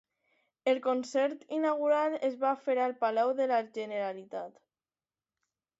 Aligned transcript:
El 0.71 0.79
concert 0.85 1.43
inaugural 1.57 2.15
es 2.31 2.39
va 2.45 2.55
fer 2.63 2.79
al 2.87 2.97
Palau 3.05 3.37
de 3.43 3.49
la 3.53 3.61
Generalitat. 3.79 4.61